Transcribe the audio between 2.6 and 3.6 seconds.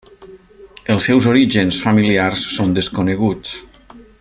desconeguts.